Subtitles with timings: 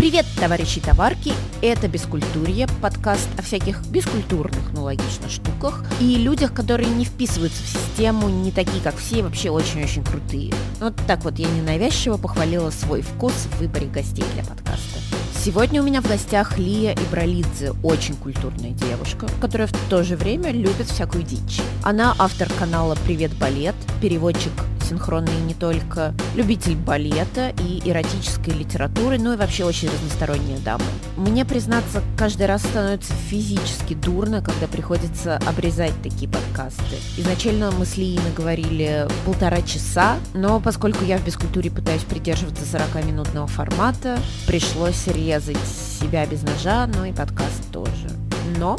[0.00, 1.34] Привет, товарищи и товарки!
[1.60, 7.66] Это «Бескультурье», подкаст о всяких бескультурных, ну логично, штуках и людях, которые не вписываются в
[7.66, 10.54] систему, не такие, как все, и вообще очень-очень крутые.
[10.80, 15.00] Вот так вот я ненавязчиво похвалила свой вкус в выборе гостей для подкаста.
[15.44, 20.50] Сегодня у меня в гостях Лия Ибралидзе, очень культурная девушка, которая в то же время
[20.50, 21.60] любит всякую дичь.
[21.82, 24.52] Она автор канала «Привет, балет», переводчик
[24.90, 30.84] синхронный не только любитель балета и эротической литературы, но и вообще очень разносторонняя дама.
[31.16, 36.96] Мне, признаться, каждый раз становится физически дурно, когда приходится обрезать такие подкасты.
[37.16, 43.46] Изначально мы с Лией говорили полтора часа, но поскольку я в бескультуре пытаюсь придерживаться 40-минутного
[43.46, 45.56] формата, пришлось резать
[46.00, 48.10] себя без ножа, но и подкаст тоже.
[48.58, 48.76] Но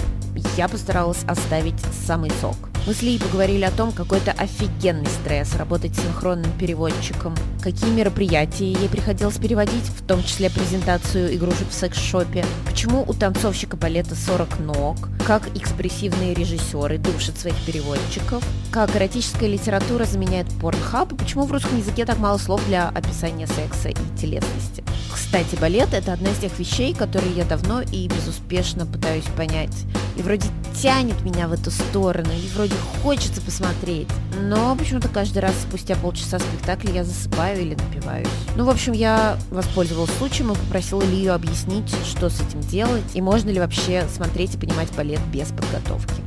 [0.57, 2.70] я постаралась оставить самый сок.
[2.88, 8.72] Мы с Лией поговорили о том, какой это офигенный стресс работать синхронным переводчиком, какие мероприятия
[8.72, 14.59] ей приходилось переводить, в том числе презентацию игрушек в секс-шопе, почему у танцовщика балета 40
[14.61, 14.97] ног,
[15.28, 21.77] как экспрессивные режиссеры душат своих переводчиков, как эротическая литература заменяет порнхаб и почему в русском
[21.77, 24.83] языке так мало слов для описания секса и телесности.
[25.14, 29.86] Кстати, балет– это одна из тех вещей, которые я давно и безуспешно пытаюсь понять.
[30.17, 30.48] И вроде
[30.81, 32.70] тянет меня в эту сторону, и вроде
[33.03, 34.08] хочется посмотреть.
[34.39, 38.27] Но почему-то каждый раз спустя полчаса спектакля я засыпаю или напиваюсь.
[38.55, 43.22] Ну, в общем, я воспользовалась случаем и попросила Лию объяснить, что с этим делать, и
[43.22, 46.22] можно ли вообще смотреть и понимать балет без подготовки.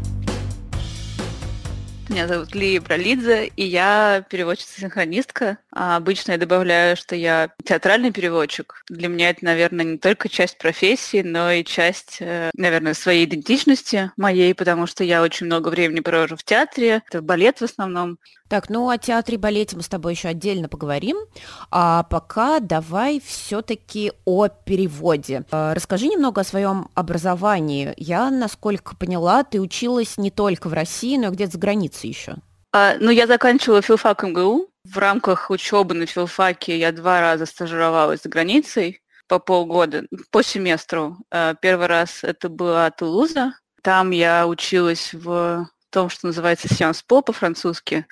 [2.11, 5.57] Меня зовут Лия Бралидзе, и я переводчица-синхронистка.
[5.73, 8.85] А обычно я добавляю, что я театральный переводчик.
[8.91, 14.11] Для меня это, наверное, не только часть профессии, но и часть, э, наверное, своей идентичности
[14.19, 18.19] моей, потому что я очень много времени провожу в театре, это балет в основном.
[18.55, 21.17] Так, ну о театре и балете мы с тобой еще отдельно поговорим.
[21.73, 25.43] А пока давай все-таки о переводе.
[25.51, 27.95] А, расскажи немного о своем образовании.
[27.97, 32.37] Я, насколько поняла, ты училась не только в России, но и где-то за границей еще.
[32.73, 34.69] А, ну, я заканчивала филфак МГУ.
[34.85, 41.17] В рамках учебы на филфаке я два раза стажировалась за границей по полгода, по семестру.
[41.33, 43.55] А, первый раз это была Тулуза.
[43.83, 48.07] Там я училась в том, что называется Sciences Po по-французски.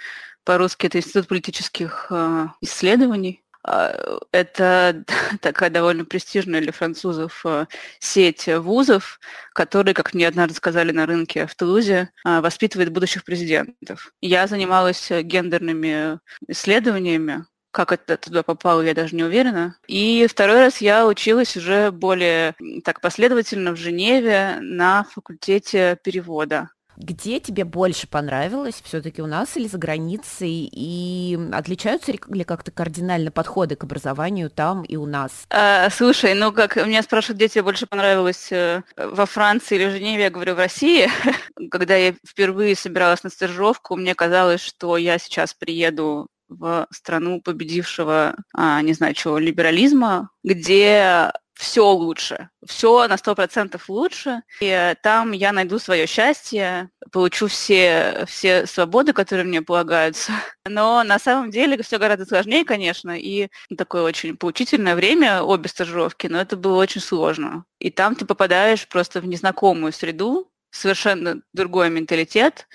[0.44, 3.43] По-русски это Институт политических э, исследований.
[3.65, 3.93] А,
[4.31, 5.04] это
[5.41, 7.66] такая довольно престижная для французов э,
[7.98, 9.19] сеть вузов,
[9.53, 14.12] которые, как мне однажды сказали на рынке в Тулузе, воспитывает будущих президентов.
[14.20, 19.76] Я занималась гендерными исследованиями, как это туда попало, я даже не уверена.
[19.88, 22.54] И второй раз я училась уже более
[22.84, 26.70] так последовательно в Женеве на факультете перевода.
[26.97, 30.69] Где тебе больше понравилось все-таки у нас или за границей?
[30.72, 35.47] И отличаются ли как-то кардинально подходы к образованию там и у нас?
[35.50, 40.25] А, слушай, ну как меня спрашивают, где тебе больше понравилось э, во Франции или Женеве,
[40.25, 41.08] я говорю в России.
[41.70, 48.36] Когда я впервые собиралась на стажировку, мне казалось, что я сейчас приеду в страну победившего,
[48.54, 54.42] а, не знаю чего, либерализма, где все лучше, все на сто процентов лучше.
[54.60, 60.32] И там я найду свое счастье, получу все, все свободы, которые мне полагаются.
[60.66, 66.26] Но на самом деле все гораздо сложнее, конечно, и такое очень поучительное время, обе стажировки,
[66.26, 67.64] но это было очень сложно.
[67.78, 72.66] И там ты попадаешь просто в незнакомую среду, совершенно другой менталитет,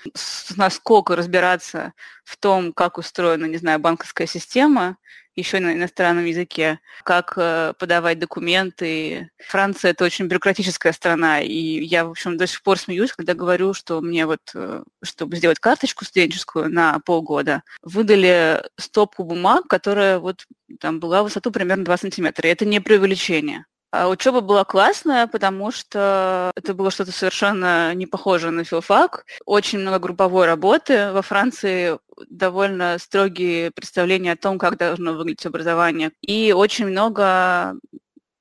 [0.56, 1.92] насколько разбираться
[2.24, 4.96] в том, как устроена, не знаю, банковская система,
[5.38, 9.30] еще на иностранном языке, как э, подавать документы.
[9.46, 13.74] Франция– это очень бюрократическая страна, и я, в общем, до сих пор смеюсь, когда говорю,
[13.74, 20.46] что мне вот, э, чтобы сделать карточку студенческую на полгода, выдали стопку бумаг, которая вот
[20.80, 22.48] там была высоту примерно 2 сантиметра.
[22.48, 23.64] И это не преувеличение.
[23.90, 29.24] А учеба была классная, потому что это было что-то совершенно не похожее на филфак.
[29.46, 31.10] Очень много групповой работы.
[31.12, 36.12] Во Франции довольно строгие представления о том, как должно выглядеть образование.
[36.20, 37.76] И очень много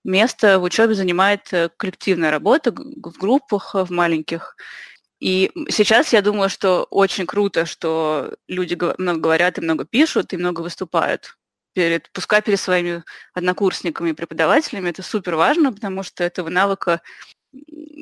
[0.03, 4.57] места в учебе занимает э, коллективная работа в группах, в маленьких.
[5.19, 10.37] И сейчас я думаю, что очень круто, что люди много говорят и много пишут, и
[10.37, 11.36] много выступают
[11.77, 13.03] перед, пускай перед своими
[13.35, 17.01] однокурсниками и преподавателями, это супер важно, потому что этого навыка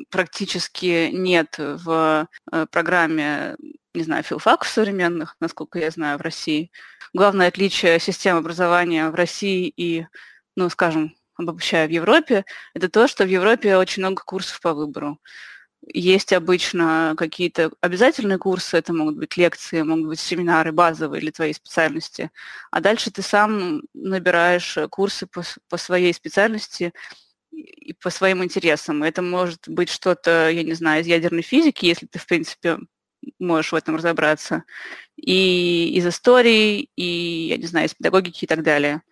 [0.08, 3.54] практически нет в э, программе,
[3.92, 6.70] не знаю, филфаков современных, насколько я знаю, в России.
[7.12, 10.06] Главное отличие системы образования в России и,
[10.56, 15.20] ну, скажем, обобщая в Европе, это то, что в Европе очень много курсов по выбору.
[15.82, 21.54] Есть обычно какие-то обязательные курсы, это могут быть лекции, могут быть семинары базовые для твоей
[21.54, 22.30] специальности,
[22.70, 26.92] а дальше ты сам набираешь курсы по, по своей специальности
[27.52, 29.02] и по своим интересам.
[29.04, 32.78] Это может быть что-то, я не знаю, из ядерной физики, если ты, в принципе,
[33.38, 34.64] можешь в этом разобраться,
[35.16, 39.02] и из истории, и, я не знаю, из педагогики и так далее.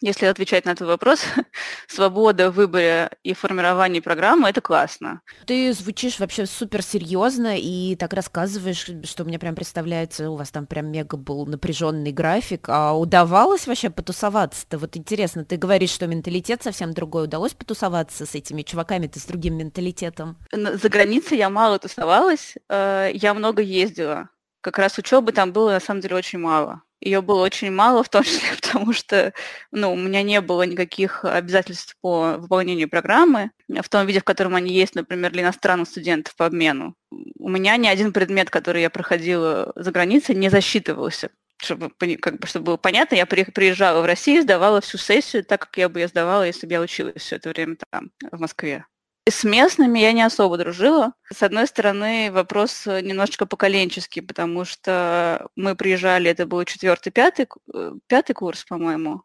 [0.00, 1.24] Если отвечать на этот вопрос,
[1.88, 5.20] свобода в выборе и формировании программы– это классно.
[5.46, 10.66] Ты звучишь вообще супер серьезно и так рассказываешь, что мне прям представляется, у вас там
[10.66, 12.68] прям мега был напряженный график.
[12.68, 14.78] А удавалось вообще потусоваться-то?
[14.78, 17.24] Вот интересно, ты говоришь, что менталитет совсем другой.
[17.24, 20.36] Удалось потусоваться с этими чуваками-то с другим менталитетом?
[20.52, 24.28] За границей я мало тусовалась, э, я много ездила.
[24.60, 28.08] Как раз учебы там было на самом деле очень мало ее было очень мало, в
[28.08, 29.32] том числе потому что
[29.70, 34.54] ну, у меня не было никаких обязательств по выполнению программы в том виде, в котором
[34.54, 36.94] они есть, например, для иностранных студентов по обмену.
[37.38, 41.30] У меня ни один предмет, который я проходила за границей, не засчитывался.
[41.58, 41.90] Чтобы,
[42.20, 45.88] как бы, чтобы было понятно, я приезжала в Россию, сдавала всю сессию так, как я
[45.88, 48.84] бы ее сдавала, если бы я училась все это время там, в Москве.
[49.26, 51.14] С местными я не особо дружила.
[51.32, 57.48] С одной стороны, вопрос э, немножечко поколенческий, потому что мы приезжали, это был четвертый, пятый,
[57.72, 59.22] э, пятый курс, по-моему.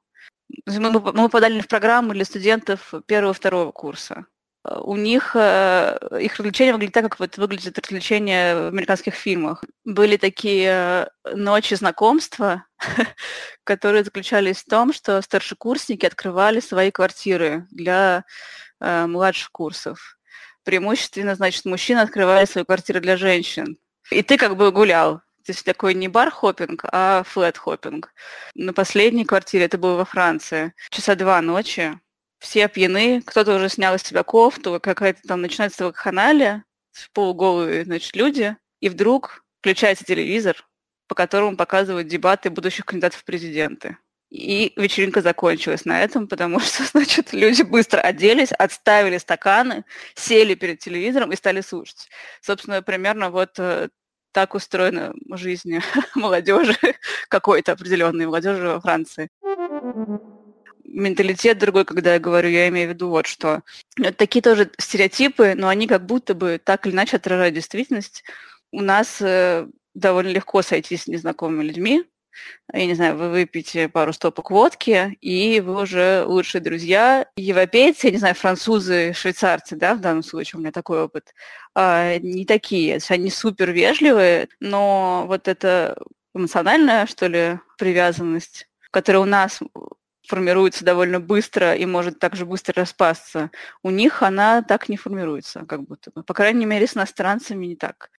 [0.65, 4.25] Мы, мы попадали в программу для студентов первого-второго курса.
[4.63, 9.63] У них их развлечения выглядят так, как вот выглядят развлечения в американских фильмах.
[9.85, 12.65] Были такие ночи знакомства,
[13.63, 18.25] которые заключались в том, что старшекурсники открывали свои квартиры для
[18.79, 20.17] э, младших курсов.
[20.63, 23.77] Преимущественно, значит, мужчины открывали свои квартиры для женщин.
[24.11, 25.21] И ты как бы гулял.
[25.45, 28.09] То есть такой не бар-хоппинг, а флэт-хоппинг.
[28.55, 31.97] На последней квартире, это было во Франции, часа два ночи,
[32.39, 36.63] все пьяны, кто-то уже снял из себя кофту, какая-то там начинается вакханалия,
[37.13, 40.55] полуголые, значит, люди, и вдруг включается телевизор,
[41.07, 43.97] по которому показывают дебаты будущих кандидатов в президенты.
[44.29, 49.85] И вечеринка закончилась на этом, потому что, значит, люди быстро оделись, отставили стаканы,
[50.15, 52.09] сели перед телевизором и стали слушать.
[52.41, 53.89] Собственно, примерно вот э,
[54.31, 55.79] так устроена жизнь
[56.15, 56.77] молодежи,
[57.27, 59.29] какой-то определенной молодежи во Франции.
[60.83, 63.61] Менталитет другой, когда я говорю, я имею в виду вот что.
[63.99, 68.23] Это такие тоже стереотипы, но они как будто бы так или иначе отражают действительность.
[68.71, 72.05] У нас э, довольно легко сойтись с незнакомыми людьми,
[72.73, 77.25] я не знаю, вы выпьете пару стопок водки, и вы уже лучшие друзья.
[77.35, 81.33] Европейцы, я не знаю, французы, швейцарцы, да, в данном случае у меня такой опыт,
[81.75, 82.99] а, не такие.
[83.09, 85.97] Они супер вежливые, но вот эта
[86.33, 89.59] эмоциональная, что ли, привязанность, которая у нас
[90.27, 93.49] формируется довольно быстро и может также быстро распасться,
[93.81, 96.23] у них она так не формируется, как будто бы.
[96.23, 98.11] По крайней мере, с иностранцами не так.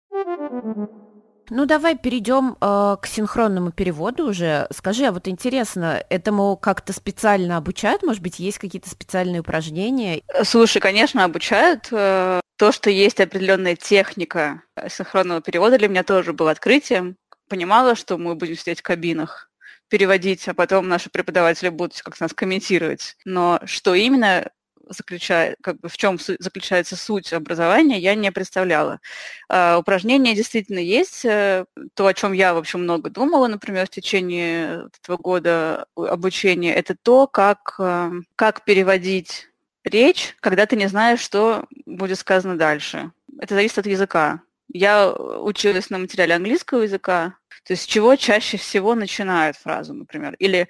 [1.50, 4.68] Ну, давай перейдем э, к синхронному переводу уже.
[4.72, 8.02] Скажи, а вот интересно, этому как-то специально обучают?
[8.02, 10.22] Может быть, есть какие-то специальные упражнения?
[10.44, 11.88] Слушай, конечно, обучают.
[11.90, 17.16] Э, то, что есть определенная техника синхронного перевода, для меня тоже было открытием.
[17.48, 19.50] Понимала, что мы будем сидеть в кабинах,
[19.88, 23.16] переводить, а потом наши преподаватели будут как-то нас комментировать.
[23.24, 24.50] Но что именно,
[24.90, 29.00] заключает, как бы в чем заключается суть образования, я не представляла.
[29.48, 31.24] А, упражнения действительно есть.
[31.24, 31.64] Э,
[31.94, 36.96] то, о чем я, в общем, много думала, например, в течение этого года обучения, это
[37.00, 39.48] то, как, э, как переводить
[39.84, 43.12] речь, когда ты не знаешь, что будет сказано дальше.
[43.38, 44.42] Это зависит от языка.
[44.72, 47.34] Я училась на материале английского языка,
[47.64, 50.68] то есть с чего чаще всего начинают фразу, например, или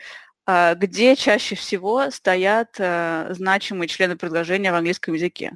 [0.77, 5.53] где чаще всего стоят э, значимые члены предложения в английском языке.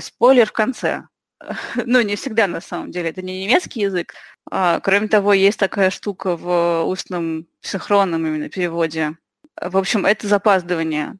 [0.00, 1.04] Спойлер в конце.
[1.86, 3.10] Ну, не всегда на самом деле.
[3.10, 4.14] Это не немецкий язык.
[4.50, 9.16] А, кроме того, есть такая штука в устном синхронном именно переводе.
[9.60, 11.16] В общем, это запаздывание.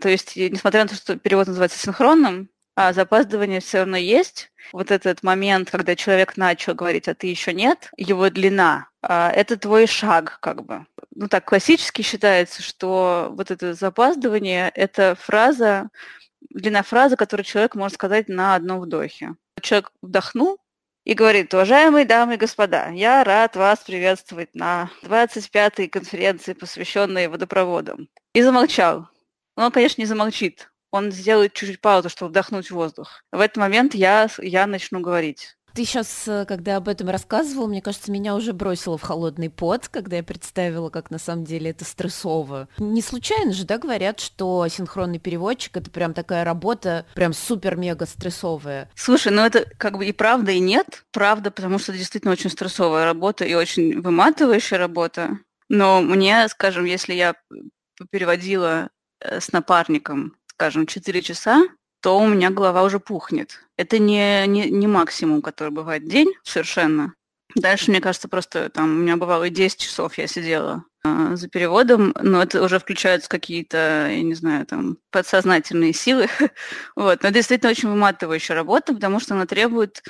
[0.00, 4.50] То есть, несмотря на то, что перевод называется синхронным, а запаздывание все равно есть.
[4.72, 9.58] Вот этот момент, когда человек начал говорить, а ты еще нет, его длина, а, это
[9.58, 10.86] твой шаг, как бы.
[11.14, 15.90] Ну так, классически считается, что вот это запаздывание– это фраза,
[16.50, 19.34] длина фразы, которую человек может сказать на одном вдохе.
[19.60, 20.58] Человек вдохнул
[21.04, 28.08] и говорит, уважаемые дамы и господа, я рад вас приветствовать на 25-й конференции, посвященной водопроводам.
[28.34, 29.08] И замолчал.
[29.56, 33.24] Он, конечно, не замолчит, он сделает чуть-чуть паузу, чтобы вдохнуть воздух.
[33.32, 35.56] В этот момент я, я начну говорить.
[35.74, 39.88] Ты сейчас, э, когда об этом рассказывал, мне кажется, меня уже бросило в холодный пот,
[39.88, 42.68] когда я представила, как на самом деле это стрессово.
[42.76, 48.90] Не случайно же, да, говорят, что синхронный переводчик это прям такая работа, прям супер-мега стрессовая.
[48.94, 51.06] Слушай, ну это как бы и правда, и нет.
[51.10, 55.38] Правда, потому что это действительно очень стрессовая работа и очень выматывающая работа.
[55.70, 57.34] Но мне, скажем, если я
[58.10, 58.90] переводила
[59.22, 61.64] Э, с напарником скажем, 4 часа,
[62.00, 63.60] то у меня голова уже пухнет.
[63.76, 67.14] Это не, не, не максимум, который бывает день совершенно.
[67.54, 71.48] Дальше, мне кажется, просто там у меня бывало и 10 часов я сидела э, за
[71.48, 76.28] переводом, но это уже включаются какие-то, я не знаю, там, подсознательные силы.
[76.96, 77.22] вот.
[77.22, 80.02] Но это действительно очень выматывающая работа, потому что она требует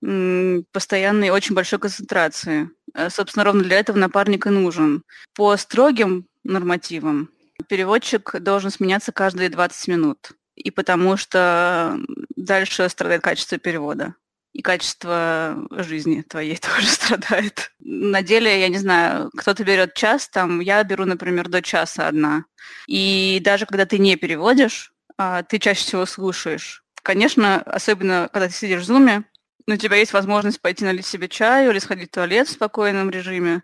[0.00, 2.70] постоянной очень большой концентрации.
[2.94, 5.02] Э, собственно, ровно для этого напарник и нужен.
[5.34, 7.30] По строгим нормативам
[7.66, 10.32] переводчик должен сменяться каждые 20 минут.
[10.54, 11.98] И потому что
[12.36, 14.14] дальше страдает качество перевода
[14.52, 17.70] и качество жизни твоей тоже страдает.
[17.78, 22.44] На деле, я не знаю, кто-то берет час, там я беру, например, до часа одна.
[22.86, 26.82] И даже когда ты не переводишь, а, ты чаще всего слушаешь.
[27.02, 29.24] Конечно, особенно когда ты сидишь в зуме,
[29.66, 33.62] у тебя есть возможность пойти налить себе чаю или сходить в туалет в спокойном режиме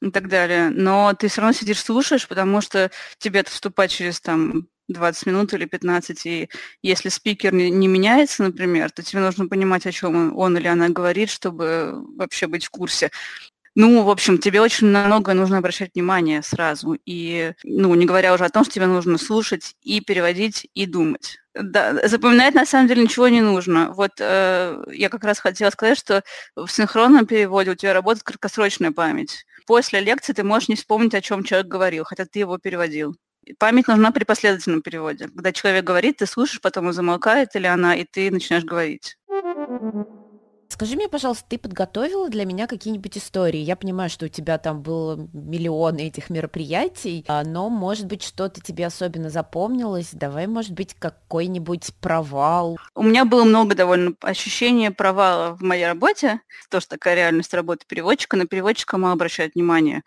[0.00, 0.70] и так далее.
[0.70, 5.54] Но ты все равно сидишь, слушаешь, потому что тебе это вступать через там 20 минут
[5.54, 6.50] или 15, и
[6.82, 10.66] если спикер не, не меняется, например, то тебе нужно понимать, о чем он, он или
[10.66, 13.10] она говорит, чтобы вообще быть в курсе.
[13.76, 16.98] Ну, в общем, тебе очень на многое нужно обращать внимание сразу.
[17.06, 21.38] И, ну, не говоря уже о том, что тебе нужно слушать и переводить, и думать.
[21.54, 23.92] Да, запоминать на самом деле ничего не нужно.
[23.92, 26.22] Вот э, я как раз хотела сказать, что
[26.54, 29.44] в синхронном переводе у тебя работает краткосрочная память.
[29.66, 33.16] После лекции ты можешь не вспомнить, о чем человек говорил, хотя ты его переводил.
[33.58, 35.26] Память нужна при последовательном переводе.
[35.26, 39.16] Когда человек говорит, ты слушаешь, потом он замолкает или она, и ты начинаешь говорить.
[40.72, 43.58] Скажи мне, пожалуйста, ты подготовила для меня какие-нибудь истории?
[43.58, 48.60] Я понимаю, что у тебя там было миллион этих мероприятий, а, но, может быть, что-то
[48.60, 50.10] тебе особенно запомнилось?
[50.12, 52.78] Давай, может быть, какой-нибудь провал.
[52.94, 56.40] У меня было много довольно ощущения провала в моей работе.
[56.70, 58.36] Тоже такая реальность работы переводчика.
[58.36, 60.04] На переводчика мало обращают внимание.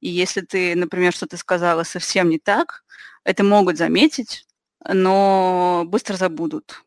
[0.00, 2.84] И если ты, например, что-то сказала совсем не так,
[3.24, 4.46] это могут заметить,
[4.86, 6.82] но быстро забудут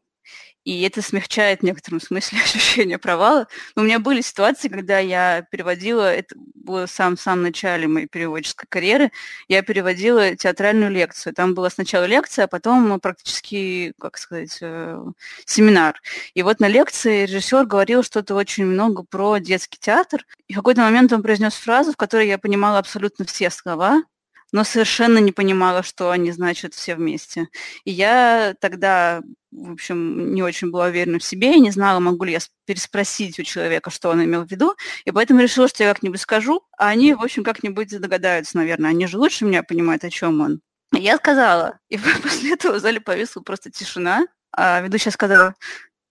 [0.65, 3.48] и это смягчает в некотором смысле ощущение провала.
[3.75, 8.07] Но у меня были ситуации, когда я переводила, это было в самом, самом начале моей
[8.07, 9.12] переводческой карьеры,
[9.48, 11.34] я переводила театральную лекцию.
[11.34, 15.00] Там была сначала лекция, а потом практически, как сказать, э,
[15.45, 16.01] семинар.
[16.34, 20.25] И вот на лекции режиссер говорил что-то очень много про детский театр.
[20.48, 24.03] И в какой-то момент он произнес фразу, в которой я понимала абсолютно все слова,
[24.51, 27.50] но совершенно не понимала, что они значат все вместе.
[27.84, 29.22] И я тогда,
[29.55, 33.39] в общем, не очень была уверена в себе, и не знала, могу ли я переспросить
[33.39, 36.89] у человека, что он имел в виду, и поэтому решила, что я как-нибудь скажу, а
[36.89, 38.89] они, в общем, как-нибудь догадаются, наверное.
[38.89, 40.62] Они же лучше меня понимают, о чем он.
[40.91, 45.55] Я сказала, и после этого в зале повисла просто тишина, а ведущая сказала,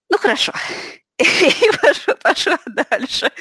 [0.09, 0.53] ну хорошо,
[1.17, 3.31] и пошла, пошла дальше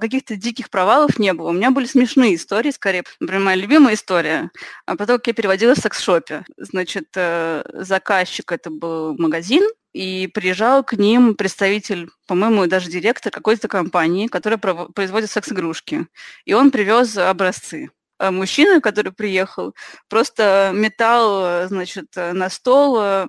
[0.00, 1.50] каких-то диких провалов не было.
[1.50, 3.04] У меня были смешные истории, скорее.
[3.20, 4.50] Например, моя любимая история.
[4.86, 6.44] А потом, как я переводила в секс-шопе.
[6.56, 13.68] Значит, э, заказчик это был магазин, и приезжал к ним представитель, по-моему, даже директор какой-то
[13.68, 16.08] компании, которая производит секс-игрушки.
[16.44, 17.90] И он привез образцы.
[18.18, 19.74] Э, мужчина, который приехал,
[20.08, 23.26] просто метал, значит, на стол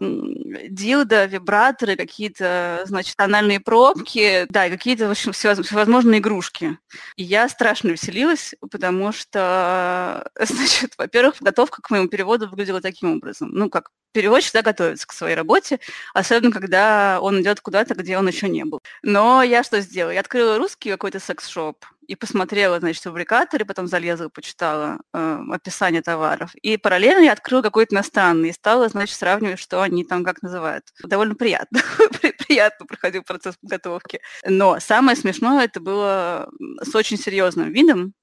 [0.69, 6.77] дилда, вибраторы, какие-то, значит, тональные пробки, да, какие-то, в общем, всевозможные игрушки.
[7.15, 13.49] И я страшно веселилась, потому что, значит, во-первых, подготовка к моему переводу выглядела таким образом.
[13.51, 15.79] Ну, как переводчик всегда готовится к своей работе,
[16.13, 18.79] особенно когда он идет куда-то, где он еще не был.
[19.03, 20.13] Но я что сделала?
[20.13, 26.53] Я открыла русский какой-то секс-шоп, и посмотрела, значит, фабрикаторы, потом залезла, почитала э, описание товаров.
[26.61, 30.85] И параллельно я открыла какой-то иностранный и стала, значит, сравнивать, что они там как называют.
[31.03, 31.81] Довольно приятно.
[32.47, 34.21] приятно проходил процесс подготовки.
[34.45, 36.49] Но самое смешное это было
[36.81, 38.13] с очень серьезным видом,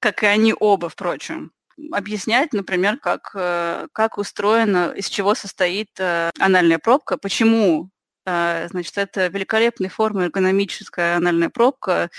[0.00, 1.52] как и они оба, впрочем
[1.92, 7.90] объяснять, например, как, э, как устроена, из чего состоит э, анальная пробка, почему
[8.26, 12.10] э, Значит, это великолепной формы эргономическая анальная пробка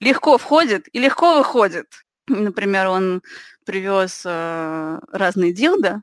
[0.00, 1.86] легко входит и легко выходит.
[2.26, 3.22] Например, он
[3.64, 6.02] привез э, разные дилда,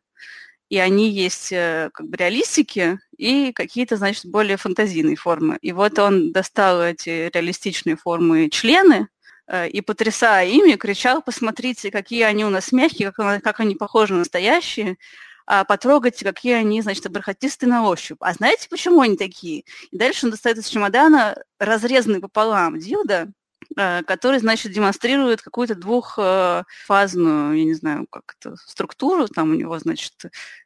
[0.69, 5.57] и они есть э, как бы реалистики и какие-то, значит, более фантазийные формы.
[5.61, 9.07] И вот он достал эти реалистичные формы члены,
[9.47, 14.13] э, и, потрясая ими, кричал, посмотрите, какие они у нас мягкие, как, как они похожи
[14.13, 14.97] на настоящие,
[15.47, 18.17] а потрогайте, какие они, значит, бархатистые на ощупь.
[18.19, 19.63] А знаете, почему они такие?
[19.91, 23.31] И дальше он достает из чемодана разрезанный пополам дилда,
[23.75, 29.27] который, значит, демонстрирует какую-то двухфазную, я не знаю, как это, структуру.
[29.27, 30.13] Там у него, значит,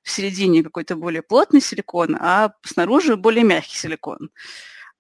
[0.04, 4.30] в середине какой-то более плотный силикон, а снаружи более мягкий силикон.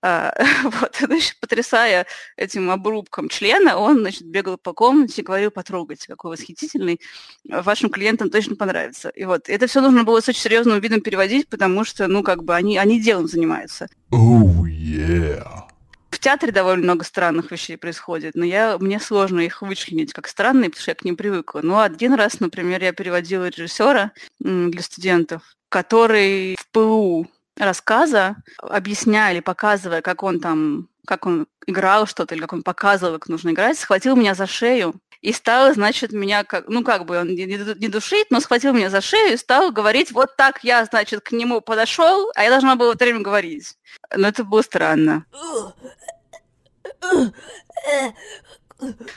[0.01, 2.05] А, вот, значит, потрясая
[2.37, 7.01] этим обрубком члена, он, значит, бегал по комнате и говорил, потрогайте, какой восхитительный,
[7.43, 9.09] вашим клиентам точно понравится.
[9.09, 12.43] И вот, это все нужно было с очень серьезным видом переводить, потому что, ну, как
[12.43, 13.87] бы, они, они делом занимаются.
[14.11, 15.68] Oh, yeah.
[16.09, 20.69] В театре довольно много странных вещей происходит, но я, мне сложно их вычленить как странные,
[20.69, 21.61] потому что я к ним привыкла.
[21.63, 29.41] Но один раз, например, я переводила режиссера для студентов, который в ПУ рассказа, объясняя или
[29.41, 33.77] показывая, как он там, как он играл что-то, или как он показывал, как нужно играть,
[33.77, 38.27] схватил меня за шею и стал, значит, меня, как, ну, как бы он не, душит,
[38.29, 42.31] но схватил меня за шею и стал говорить, вот так я, значит, к нему подошел,
[42.35, 43.77] а я должна была в это время говорить.
[44.15, 45.25] Но это было странно.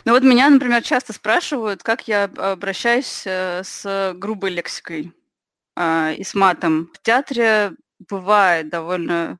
[0.04, 5.12] Ну вот меня, например, часто спрашивают, как я обращаюсь э, с грубой лексикой
[5.76, 6.90] э, и с матом.
[6.92, 9.38] В театре бывает довольно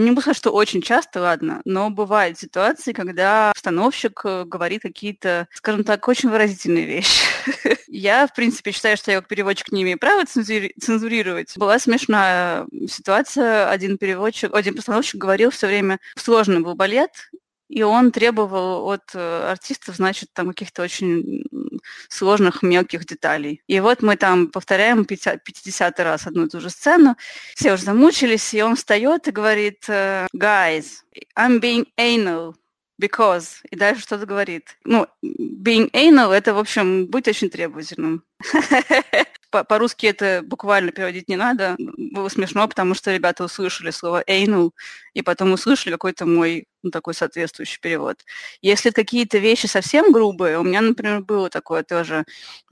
[0.00, 5.48] не могу сказать, что очень часто, ладно, но бывают ситуации, когда установщик э, говорит какие-то,
[5.52, 7.24] скажем так, очень выразительные вещи.
[7.88, 11.56] Я, в принципе, считаю, что я как переводчик не имею права цензурировать.
[11.56, 13.70] Была смешная ситуация.
[13.70, 17.30] Один переводчик, один постановщик говорил все время, сложный был балет,
[17.68, 21.44] и он требовал от э, артистов, значит, там каких-то очень
[22.08, 23.62] сложных мелких деталей.
[23.66, 27.16] И вот мы там повторяем 50 раз одну и ту же сцену,
[27.54, 31.02] все уже замучились, и он встает и говорит, э, guys,
[31.36, 32.54] I'm being anal,
[33.00, 34.76] because, и дальше что-то говорит.
[34.84, 38.24] Ну, being anal, это, в общем, быть очень требовательным.
[39.50, 41.76] По-русски это буквально переводить не надо.
[41.78, 44.72] Было смешно, потому что ребята услышали слово anal,
[45.14, 48.24] и потом услышали какой-то мой ну, такой соответствующий перевод.
[48.62, 52.24] Если какие-то вещи совсем грубые, у меня, например, было такое тоже.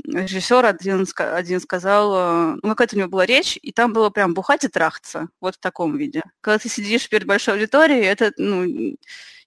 [0.05, 4.35] Режиссер один, один сказал, э, ну, какая-то у него была речь, и там было прям
[4.35, 6.23] бухать и трахаться, вот в таком виде.
[6.41, 8.97] Когда ты сидишь перед большой аудиторией, это, ну,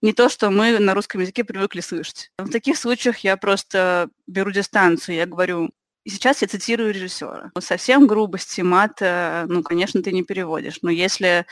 [0.02, 2.32] не то, что мы на русском языке привыкли слышать.
[2.38, 5.70] В таких случаях я просто беру дистанцию, я говорю,
[6.04, 7.52] и сейчас я цитирую режиссера.
[7.60, 10.80] Совсем грубости, мат, ну, конечно, ты не переводишь.
[10.82, 11.46] Но если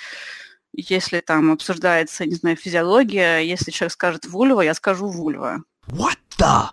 [0.74, 5.64] если там обсуждается, не знаю, физиология, если человек скажет вульва, я скажу вульва.
[5.88, 6.70] What the?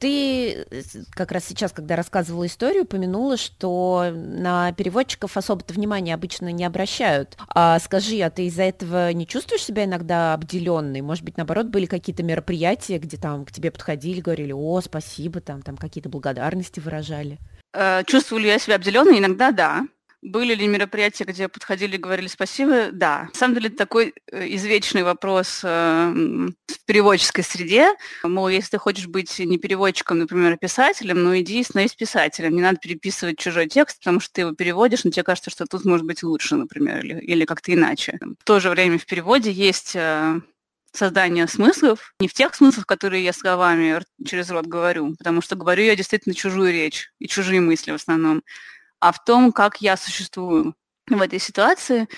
[0.00, 6.50] Ты э, как раз сейчас, когда рассказывала историю, упомянула, что на переводчиков особо-то внимания обычно
[6.50, 7.36] не обращают.
[7.54, 11.02] А скажи, а ты из-за этого не чувствуешь себя иногда обделенной?
[11.02, 15.60] Может быть, наоборот, были какие-то мероприятия, где там к тебе подходили, говорили, о, спасибо, там,
[15.60, 17.38] там какие-то благодарности выражали?
[17.74, 19.18] Э, чувствовали я себя обделенной?
[19.18, 19.86] Иногда да.
[20.22, 22.90] Были ли мероприятия, где подходили и говорили спасибо?
[22.92, 23.28] Да.
[23.32, 27.94] На самом деле, это такой э, извечный вопрос э, в переводческой среде.
[28.22, 32.54] Мол, если ты хочешь быть не переводчиком, например, а писателем, ну иди становись писателем.
[32.54, 35.86] Не надо переписывать чужой текст, потому что ты его переводишь, но тебе кажется, что тут
[35.86, 38.18] может быть лучше, например, или, или как-то иначе.
[38.40, 40.40] В то же время в переводе есть э,
[40.92, 45.84] создание смыслов, не в тех смыслах, которые я словами через рот говорю, потому что говорю
[45.84, 48.42] я действительно чужую речь и чужие мысли в основном,
[49.00, 50.74] а в том, как я существую
[51.08, 52.08] в этой ситуации.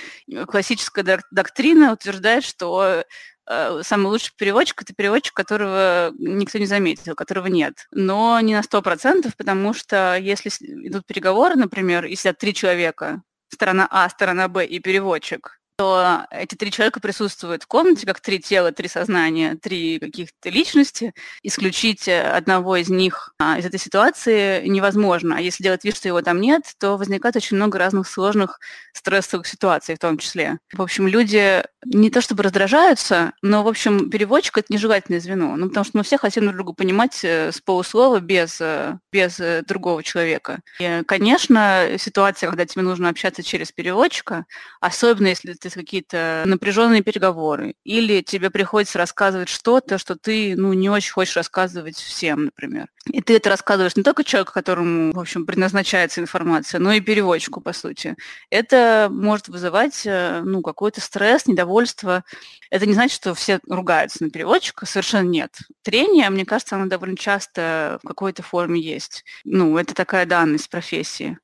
[0.46, 3.04] Классическая доктрина утверждает, что
[3.46, 7.86] э, самый лучший переводчик– это переводчик, которого никто не заметил, которого нет.
[7.90, 10.50] Но не на сто процентов, потому что если
[10.86, 16.54] идут переговоры, например, и сидят три человека, сторона А, сторона Б и переводчик, что эти
[16.54, 21.14] три человека присутствуют в комнате, как три тела, три сознания, три каких-то личности.
[21.42, 25.36] Исключить э, одного из них а, из этой ситуации невозможно.
[25.36, 28.60] А если делать вид, что его там нет, то возникает очень много разных сложных
[28.92, 30.58] стрессовых ситуаций в том числе.
[30.72, 35.56] В общем, люди не то чтобы раздражаются, но, в общем, переводчик– это нежелательное звено.
[35.56, 39.40] Ну, потому что мы все хотим друг друга понимать э, с полуслова без, э, без
[39.66, 40.60] другого человека.
[40.78, 44.44] И, конечно, ситуация, когда тебе нужно общаться через переводчика,
[44.80, 50.90] особенно если ты какие-то напряженные переговоры, или тебе приходится рассказывать что-то, что ты ну, не
[50.90, 52.88] очень хочешь рассказывать всем, например.
[53.06, 57.60] И ты это рассказываешь не только человеку, которому, в общем, предназначается информация, но и переводчику,
[57.60, 58.16] по сути.
[58.50, 62.24] Это может вызывать э, ну, какой-то стресс, недовольство.
[62.70, 65.56] Это не значит, что все ругаются на переводчика, совершенно нет.
[65.82, 69.24] Трение, мне кажется, оно довольно часто в какой-то форме есть.
[69.44, 71.38] Ну, это такая данность профессии.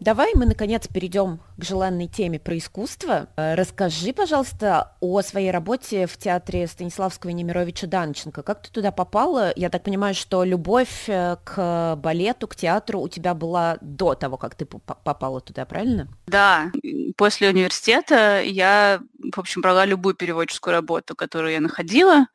[0.00, 3.28] Давай мы, наконец, перейдем к желанной теме про искусство.
[3.36, 8.42] Э, расскажи, пожалуйста, о своей работе в театре Станиславского и Немировича Данченко.
[8.42, 9.52] Как ты туда попала?
[9.56, 14.38] Я так понимаю, что любовь э, к балету, к театру у тебя была до того,
[14.38, 16.08] как ты попала туда, правильно?
[16.26, 16.72] Да.
[17.18, 19.00] После университета я,
[19.34, 22.26] в общем, брала любую переводческую работу, которую я находила.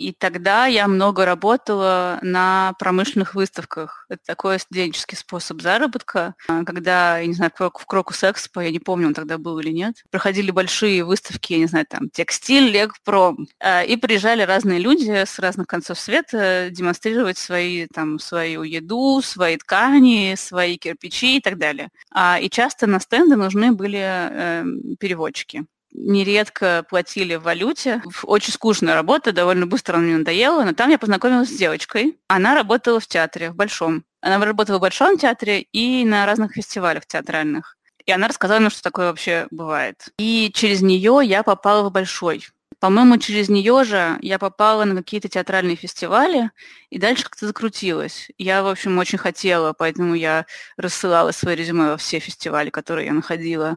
[0.00, 4.06] И тогда я много работала на промышленных выставках.
[4.08, 8.78] Это такой студенческий способ заработка, а, когда, я не знаю, в Крокус Экспо, я не
[8.78, 13.46] помню, он тогда был или нет, проходили большие выставки, я не знаю, там, текстиль, легпром,
[13.60, 19.58] а, и приезжали разные люди с разных концов света демонстрировать свои, там, свою еду, свои
[19.58, 21.90] ткани, свои кирпичи и так далее.
[22.10, 24.64] А, и часто на стенды нужны были э,
[24.98, 28.02] переводчики нередко платили в валюте.
[28.22, 32.18] Очень скучная работа, довольно быстро она мне надоела, но там я познакомилась с девочкой.
[32.28, 34.04] Она работала в театре, в Большом.
[34.20, 37.76] Она работала в Большом театре и на разных фестивалях театральных.
[38.06, 40.08] И она рассказала мне, что такое вообще бывает.
[40.18, 42.44] И через нее я попала в Большой.
[42.80, 46.50] По-моему, через нее же я попала на какие-то театральные фестивали,
[46.88, 48.30] и дальше как-то закрутилась.
[48.38, 50.46] Я, в общем, очень хотела, поэтому я
[50.78, 53.76] рассылала свои резюме во все фестивали, которые я находила.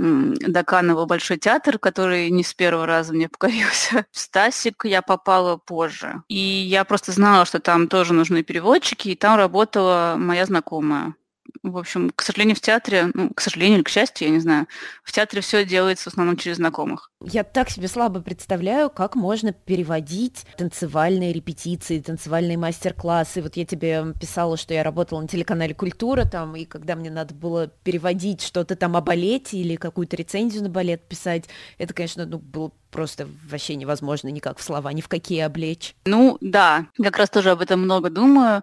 [0.00, 4.06] Доканова Большой театр, который не с первого раза мне покорился.
[4.12, 6.22] В Стасик я попала позже.
[6.28, 11.14] И я просто знала, что там тоже нужны переводчики, и там работала моя знакомая.
[11.62, 14.66] В общем, к сожалению, в театре, ну, к сожалению или к счастью, я не знаю,
[15.02, 17.10] в театре все делается в основном через знакомых.
[17.22, 23.42] Я так себе слабо представляю, как можно переводить танцевальные репетиции, танцевальные мастер-классы.
[23.42, 27.34] Вот я тебе писала, что я работала на телеканале «Культура», там, и когда мне надо
[27.34, 31.44] было переводить что-то там о балете или какую-то рецензию на балет писать,
[31.78, 35.94] это, конечно, ну, было просто вообще невозможно никак в слова, ни в какие облечь.
[36.06, 38.62] Ну, да, как раз тоже об этом много думаю,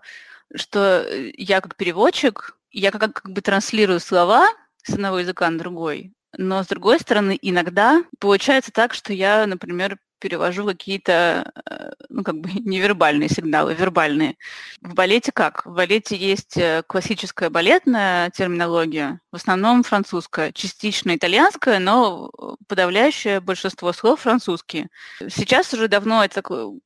[0.55, 1.05] что
[1.37, 4.47] я как переводчик я как, как бы транслирую слова
[4.83, 9.97] с одного языка на другой, но с другой стороны, иногда получается так, что я, например,
[10.19, 14.35] перевожу какие-то, э, ну, как бы невербальные сигналы, вербальные.
[14.81, 15.65] В балете как?
[15.65, 22.31] В балете есть э, классическая балетная терминология, в основном французская, частично итальянская, но
[22.67, 24.89] подавляющее большинство слов французские.
[25.29, 26.41] Сейчас уже давно это,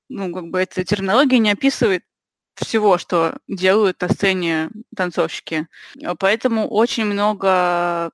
[0.10, 2.04] ну, как бы эта терминология не описывает
[2.62, 5.68] всего, что делают на сцене танцовщики.
[6.20, 8.12] Поэтому очень много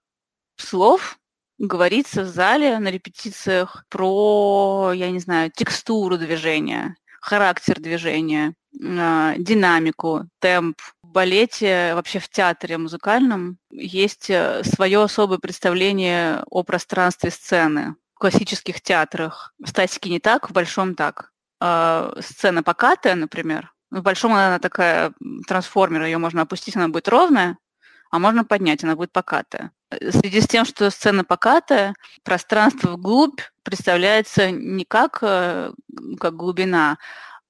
[0.58, 1.18] слов
[1.58, 10.28] говорится в зале на репетициях про, я не знаю, текстуру движения, характер движения, а, динамику,
[10.40, 10.80] темп.
[11.02, 17.96] В балете, вообще в театре музыкальном есть э, свое особое представление о пространстве сцены.
[18.14, 21.32] В классических театрах в статике не так, в большом так.
[21.60, 25.14] А, сцена покатая, например, в большом она такая
[25.48, 27.58] трансформер, ее можно опустить, она будет ровная,
[28.12, 29.72] а можно поднять, она будет покатая.
[29.90, 35.72] В связи с тем, что сцена покатая, пространство вглубь представляется не как, э,
[36.20, 36.98] как глубина,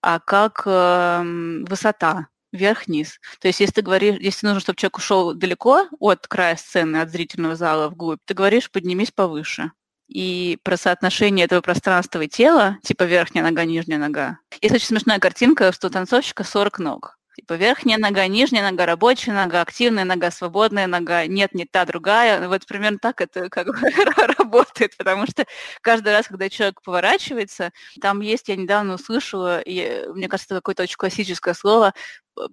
[0.02, 3.20] а как э, высота, вверх-вниз.
[3.40, 7.10] То есть если ты говоришь, если нужно, чтобы человек ушел далеко от края сцены, от
[7.10, 9.72] зрительного зала вглубь, ты говоришь, поднимись повыше
[10.08, 14.40] и про соотношение этого пространства и тела, типа верхняя нога, нижняя нога.
[14.62, 17.18] Есть очень смешная картинка, что у танцовщика 40 ног.
[17.36, 22.48] Типа верхняя нога, нижняя нога, рабочая нога, активная нога, свободная нога, нет, не та, другая.
[22.48, 23.74] Вот примерно так это как бы
[24.40, 25.46] работает, потому что
[25.82, 30.84] каждый раз, когда человек поворачивается, там есть, я недавно услышала, и, мне кажется, это какое-то
[30.84, 31.94] очень классическое слово,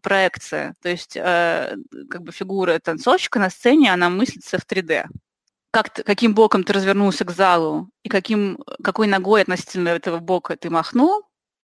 [0.02, 0.74] проекция.
[0.82, 1.76] То есть э,
[2.10, 5.06] как бы фигура танцовщика на сцене, она мыслится в 3D
[5.74, 10.54] как ты, каким боком ты развернулся к залу и каким, какой ногой относительно этого бока
[10.54, 11.24] ты махнул,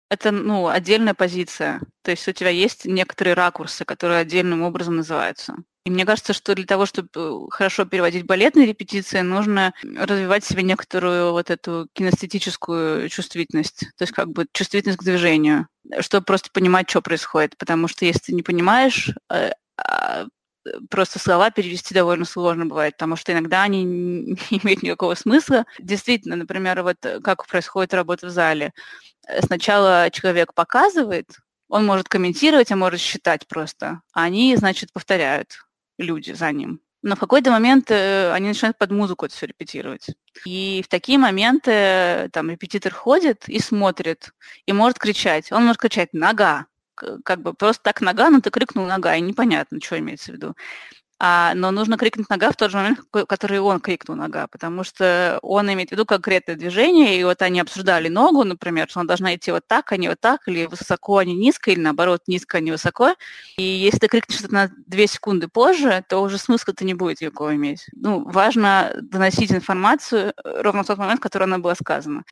[0.09, 1.81] это ну, отдельная позиция.
[2.05, 5.57] То есть у тебя есть некоторые ракурсы, которые отдельным образом называются.
[5.85, 10.49] И мне кажется, что для того, чтобы э, хорошо переводить балетные репетиции, нужно развивать в
[10.49, 15.67] себе некоторую вот эту кинестетическую чувствительность, то есть как бы чувствительность к движению,
[15.99, 17.57] чтобы просто понимать, что происходит.
[17.59, 20.27] Потому что если ты не понимаешь, э, а,
[20.91, 23.85] просто слова перевести довольно сложно бывает, потому что иногда они
[24.51, 25.65] не имеют никакого смысла.
[25.79, 28.73] Действительно, например, вот э, как происходит работа в зале.
[29.27, 31.27] Э, сначала человек показывает,
[31.69, 34.01] он может комментировать, а может считать просто.
[34.13, 35.67] А они, значит, повторяют
[35.99, 36.81] люди за ним.
[37.03, 40.09] Но в какой-то момент э, они начинают под музыку это все репетировать.
[40.45, 44.33] И в такие моменты там репетитор ходит и смотрит,
[44.67, 45.53] и может кричать.
[45.53, 46.67] Он может кричать «нога»,
[47.25, 50.55] как бы просто так нога, ну ты крикнул нога, и непонятно, что имеется в виду.
[51.19, 55.39] А, но нужно крикнуть нога в тот же момент, который он крикнул нога, потому что
[55.43, 59.35] он имеет в виду конкретное движение, и вот они обсуждали ногу, например, что она должна
[59.35, 62.59] идти вот так, а не вот так, или высоко, а не низко, или наоборот, низко,
[62.59, 63.15] а не высоко.
[63.57, 67.55] И если ты крикнешь это на две секунды позже, то уже смысла-то не будет никакого
[67.55, 67.87] иметь.
[67.95, 72.25] Ну, важно доносить информацию ровно в тот момент, в который она была сказана.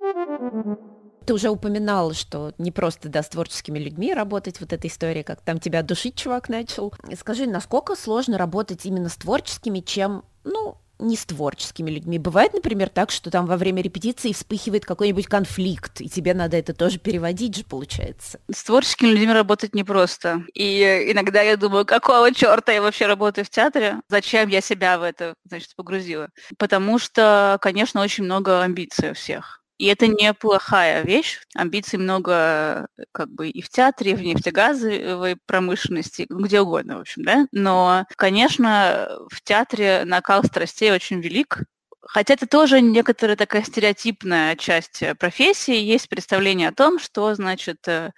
[1.26, 5.40] Ты уже упоминал, что не просто, да, с творческими людьми работать, вот эта история, как
[5.40, 6.92] там тебя душить чувак начал.
[7.18, 12.18] Скажи, насколько сложно работать именно с творческими, чем, ну, не с творческими людьми.
[12.18, 16.72] Бывает, например, так, что там во время репетиции вспыхивает какой-нибудь конфликт, и тебе надо это
[16.72, 18.38] тоже переводить же, получается.
[18.52, 20.42] С творческими людьми работать непросто.
[20.54, 24.00] И иногда я думаю, какого черта я вообще работаю в театре?
[24.08, 26.28] Зачем я себя в это, значит, погрузила?
[26.58, 29.63] Потому что, конечно, очень много амбиций у всех.
[29.78, 31.40] И это неплохая вещь.
[31.54, 37.24] Амбиций много как бы и в театре, и в нефтегазовой промышленности, где угодно, в общем,
[37.24, 37.46] да.
[37.52, 41.60] Но, конечно, в театре накал страстей очень велик,
[42.06, 45.74] Хотя это тоже некоторая такая стереотипная часть профессии.
[45.74, 48.12] Есть представление о том, что, значит, э,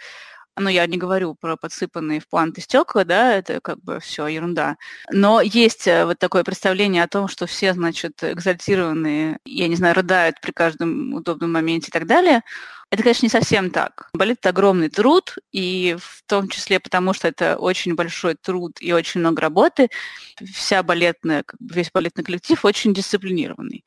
[0.58, 4.76] ну, я не говорю про подсыпанные в планты стекла, да, это как бы все ерунда.
[5.10, 9.94] Но есть э, вот такое представление о том, что все, значит, экзальтированные, я не знаю,
[9.94, 12.42] рыдают при каждом удобном моменте и так далее.
[12.90, 14.08] Это, конечно, не совсем так.
[14.14, 18.92] Балет– это огромный труд, и в том числе потому, что это очень большой труд и
[18.92, 19.88] очень много работы,
[20.52, 23.84] вся балетная, весь балетный коллектив очень дисциплинированный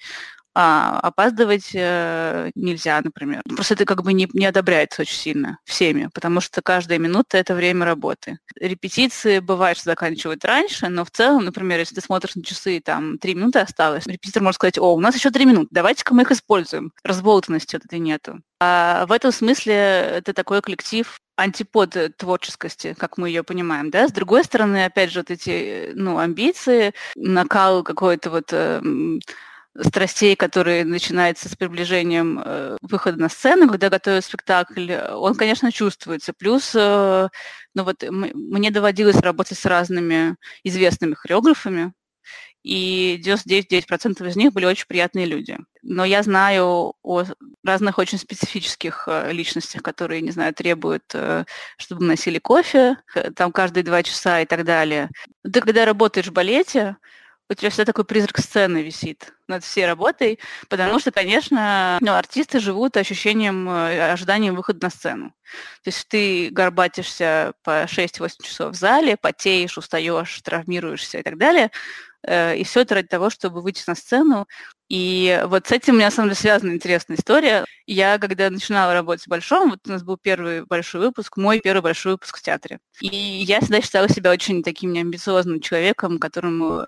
[0.56, 3.42] а опаздывать э, нельзя, например.
[3.56, 7.56] Просто это как бы не, не одобряется очень сильно всеми, потому что каждая минута– это
[7.56, 8.40] время работы.
[8.56, 13.18] Репетиции бывает, что заканчивают раньше, но в целом, например, если ты смотришь на часы, там,
[13.18, 16.32] три минуты осталось, репетитор может сказать, о, у нас еще три минуты, давайте-ка мы их
[16.32, 16.92] используем.
[17.04, 18.42] Разболтанности вот этой нету.
[18.60, 24.08] А в этом смысле это такой коллектив антипод творческости, как мы ее понимаем, да.
[24.08, 28.82] С другой стороны, опять же, вот эти, ну, амбиции, накал какой-то вот э,
[29.82, 36.34] страстей, которые начинаются с приближением э, выхода на сцену, когда готовят спектакль, он, конечно, чувствуется.
[36.34, 37.30] Плюс, э,
[37.76, 41.94] ну вот мне доводилось работать с разными известными хореографами,
[42.64, 45.58] и 99% из них были очень приятные люди.
[45.82, 47.24] Но я знаю о
[47.64, 51.46] разных очень специфических э, личностях, которые, не знаю, требуют, э,
[51.78, 55.10] чтобы носили кофе, э, там каждые два часа и так далее.
[55.44, 56.98] Ты когда работаешь в балете,
[57.50, 62.60] у тебя всегда такой призрак сцены висит над всей работой, потому что, конечно, ну, артисты
[62.60, 65.34] живут ощущением, э, ожиданием выхода на сцену.
[65.84, 71.72] То есть ты горбатишься по 6-8 часов в зале, потеешь, устаешь, травмируешься и так далее,
[72.24, 74.48] Э, и все это ради того, чтобы выйти на сцену.
[74.90, 77.66] И вот с этим у меня, на самом деле, связана интересная история.
[77.86, 81.82] Я, когда начинала работать в Большом, вот у нас был первый большой выпуск, мой первый
[81.82, 82.80] большой выпуск в театре.
[83.00, 86.88] И я всегда считала себя очень таким неамбициозным человеком, которому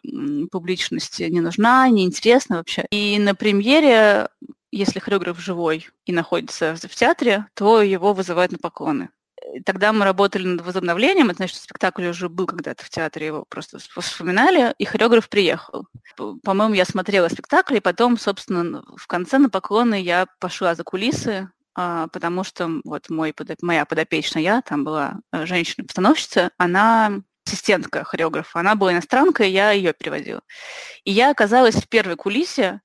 [0.51, 2.85] публичность не нужна, неинтересна вообще.
[2.91, 4.27] И на премьере
[4.73, 9.09] если хореограф живой и находится в театре, то его вызывают на поклоны
[9.65, 13.79] тогда мы работали над возобновлением, это значит, спектакль уже был когда-то в театре, его просто
[13.79, 15.87] вспоминали, и хореограф приехал.
[16.15, 21.49] По-моему, я смотрела спектакль, и потом, собственно, в конце на поклоны я пошла за кулисы,
[21.73, 28.59] а, потому что вот мой, моя подопечная, я, там была э, женщина-постановщица, она ассистентка хореографа,
[28.59, 30.41] она была иностранка, и я ее переводила.
[31.05, 32.81] И я оказалась в первой кулисе,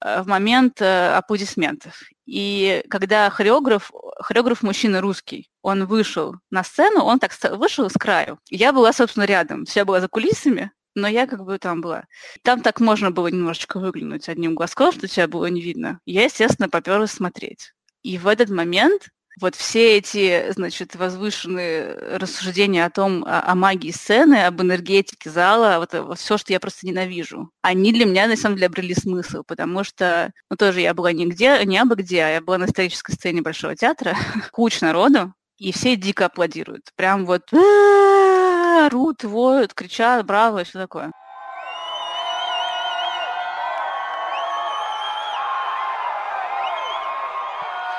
[0.00, 2.00] в момент э, аплодисментов.
[2.26, 8.38] И когда хореограф, хореограф мужчина русский, он вышел на сцену, он так вышел с краю.
[8.48, 9.64] Я была, собственно, рядом.
[9.74, 12.04] Я была за кулисами, но я как бы там была.
[12.42, 16.00] Там так можно было немножечко выглянуть одним глазком, что тебя было не видно.
[16.06, 17.72] Я, естественно, поперлась смотреть.
[18.02, 19.08] И в этот момент
[19.40, 25.78] вот все эти, значит, возвышенные рассуждения о том, о, о магии сцены, об энергетике зала,
[25.78, 29.42] вот, вот все, что я просто ненавижу, они для меня, на самом деле, обрели смысл,
[29.46, 33.12] потому что, ну, тоже я была нигде, не абы где, а я была на исторической
[33.12, 34.16] сцене Большого театра,
[34.52, 36.90] куча народу, и все дико аплодируют.
[36.96, 41.12] Прям вот орут, воют, кричат, браво и все такое.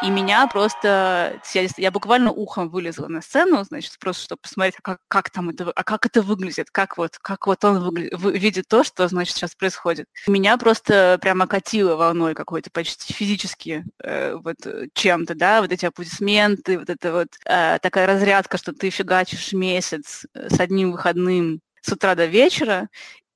[0.03, 4.81] И меня просто, я, я буквально ухом вылезла на сцену, значит, просто чтобы посмотреть, а
[4.81, 8.67] как, как там это, а как это выглядит, как вот, как вот он выглядит, видит
[8.67, 10.07] то, что, значит, сейчас происходит.
[10.25, 14.57] Меня просто прямо катило волной какой-то почти физически э, вот
[14.93, 20.25] чем-то, да, вот эти аплодисменты, вот это вот э, такая разрядка, что ты фигачишь месяц
[20.33, 22.89] э, с одним выходным с утра до вечера,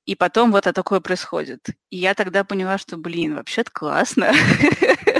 [0.04, 1.68] и потом вот это такое происходит.
[1.90, 4.32] И я тогда поняла, что, блин, вообще-то классно.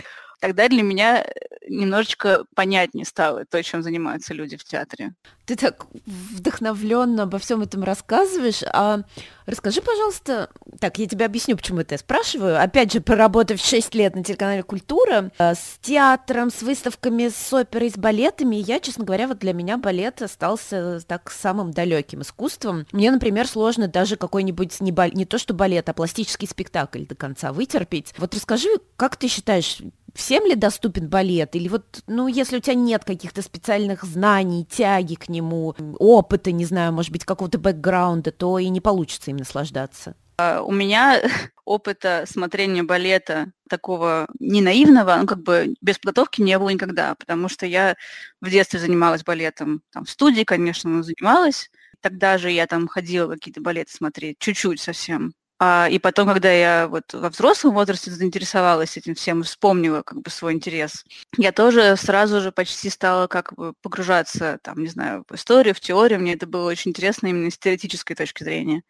[0.47, 1.27] тогда для меня э,
[1.69, 5.13] немножечко понятнее стало то, чем занимаются люди в театре.
[5.45, 8.63] Ты так вдохновленно обо всем этом рассказываешь.
[8.73, 9.01] А
[9.47, 12.63] расскажи, пожалуйста, так, я тебе объясню, почему это я спрашиваю.
[12.63, 17.91] Опять же, проработав 6 лет на телеканале «Культура», э, с театром, с выставками, с оперой,
[17.91, 22.87] с балетами, я, честно говоря, вот для меня балет остался так самым далеким искусством.
[22.93, 25.11] Мне, например, сложно даже какой-нибудь не, бал...
[25.13, 28.15] не то что балет, а пластический спектакль до конца вытерпеть.
[28.17, 29.81] Вот расскажи, как ты считаешь,
[30.17, 31.55] всем ли доступен балет?
[31.55, 36.65] Или вот, ну, если у тебя нет каких-то специальных знаний, тяги к нему, опыта, не
[36.65, 40.15] знаю, может быть, какого-то бэкграунда, то и не получится им наслаждаться.
[40.39, 41.23] А, у меня
[41.65, 47.49] опыта смотрения балета такого не наивного, ну, как бы без подготовки не было никогда, потому
[47.49, 47.97] что я
[48.41, 51.71] в детстве занималась балетом, там, в студии, конечно, но занималась.
[52.01, 55.33] Тогда же я там ходила какие-то балеты смотреть, чуть-чуть совсем.
[55.59, 60.29] А, и потом, когда я вот во взрослом возрасте заинтересовалась этим всем, вспомнила как бы
[60.31, 61.05] свой интерес,
[61.39, 65.81] я тоже сразу же почти стала как бы погружаться, там, не знаю, в историю, в
[65.81, 66.21] теорию.
[66.21, 68.83] Мне это было очень интересно именно с теоретической точки зрения.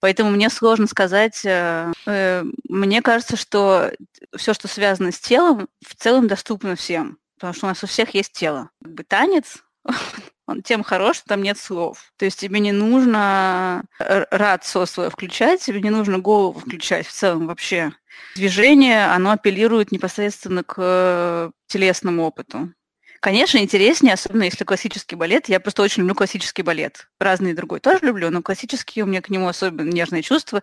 [0.00, 1.44] Поэтому мне сложно сказать.
[1.44, 3.92] Э, э, мне кажется, что
[4.34, 7.18] все, что связано с телом, в целом доступно всем.
[7.38, 8.70] Потому что у нас у всех есть тело.
[8.82, 9.58] Как бы танец,
[10.46, 12.12] он тем хорош, что там нет слов.
[12.16, 17.48] То есть тебе не нужно рацио свое включать, тебе не нужно голову включать в целом
[17.48, 17.92] вообще.
[18.36, 22.72] Движение, оно апеллирует непосредственно к телесному опыту.
[23.20, 25.48] Конечно, интереснее, особенно если классический балет.
[25.48, 27.08] Я просто очень люблю классический балет.
[27.18, 30.62] Разный другой тоже люблю, но классический у меня к нему особенно нежное чувство.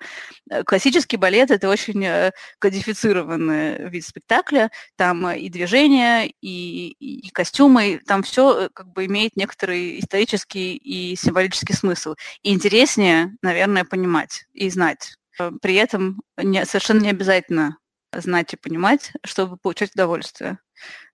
[0.49, 4.71] Э, классический балет– это очень э, кодифицированный вид спектакля.
[4.95, 11.15] Там и движения, и, и костюмы, там все э, как бы имеет некоторый исторический и
[11.15, 12.15] символический смысл.
[12.43, 15.15] И интереснее, наверное, понимать и знать.
[15.61, 17.77] При этом не, совершенно не обязательно
[18.21, 20.59] знать и понимать, чтобы получать удовольствие.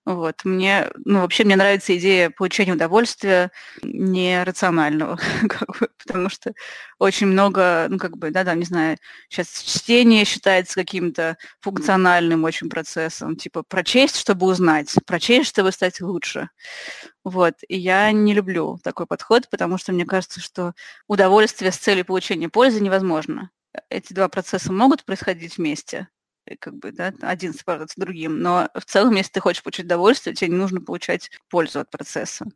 [0.06, 0.44] Вот.
[0.44, 3.50] Мне, ну, вообще мне нравится идея получения удовольствия
[3.82, 6.52] нерационального, как бы, потому что
[6.98, 8.96] очень много, ну, как бы, да, да, не знаю,
[9.28, 16.48] сейчас чтение считается каким-то функциональным очень процессом, типа прочесть, чтобы узнать, прочесть, чтобы стать лучше.
[17.22, 17.54] Вот.
[17.68, 20.72] И я не люблю такой подход, потому что мне кажется, что
[21.08, 23.50] удовольствие с целью получения пользы невозможно.
[23.90, 26.08] Эти два процесса могут происходить вместе,
[26.56, 28.40] как бы, да, один сопровождаться другим.
[28.40, 32.46] Но в целом, если ты хочешь получить удовольствие, тебе не нужно получать пользу от процесса.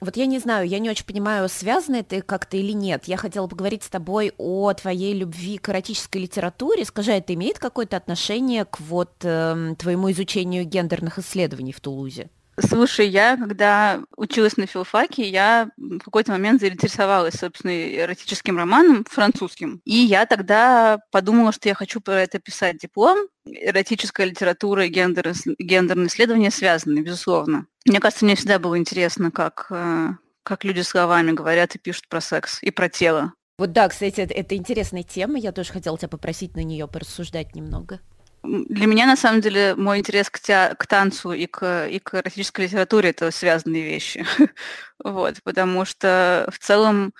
[0.00, 3.04] Вот я не знаю, я не очень понимаю, связано это как-то или нет.
[3.04, 6.86] Я хотела поговорить с тобой о твоей любви к эротической литературе.
[6.86, 12.30] Скажи, это имеет какое-то отношение к вот э, твоему изучению гендерных исследований в Тулузе?
[12.60, 19.80] Слушай, я, когда училась на филфаке, я в какой-то момент заинтересовалась, собственно, эротическим романом французским.
[19.84, 23.18] И я тогда подумала, что я хочу про это писать диплом.
[23.46, 27.66] Эротическая литература и гендер, гендерные исследования связаны, безусловно.
[27.86, 30.10] Мне кажется, мне всегда было интересно, как, э,
[30.42, 33.32] как люди словами говорят и пишут про секс и про тело.
[33.58, 35.38] Вот да, кстати, это, это интересная тема.
[35.38, 38.00] Я тоже хотела тебя попросить на нее порассуждать немного.
[38.42, 42.14] Для меня, на самом деле, мой интерес к, те, к танцу и к, и к
[42.14, 44.24] эротической литературе– это связанные вещи.
[45.04, 47.12] вот, потому что в целом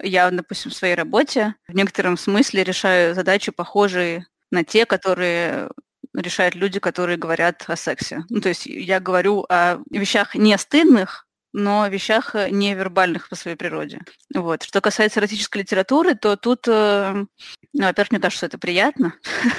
[0.00, 5.68] я, допустим, в своей работе в некотором смысле решаю задачи, похожие на те, которые
[6.14, 8.24] решают люди, которые говорят о сексе.
[8.28, 13.56] Ну, то есть я говорю о вещах не стыдных, но вещах э, невербальных по своей
[13.56, 14.00] природе.
[14.34, 14.62] Вот.
[14.62, 19.14] Что касается эротической литературы, то тут, э, ну, во-первых, мне кажется, что это приятно.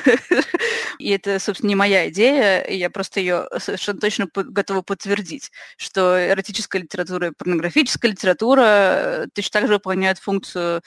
[0.99, 6.82] И это, собственно, не моя идея, я просто ее совершенно точно готова подтвердить, что эротическая
[6.82, 10.82] литература и порнографическая литература э, точно так же выполняют функцию